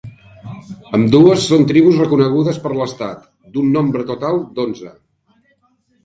[0.99, 4.91] Ambdues són tribus reconegudes per l'estat; d'un nombre total d'onze.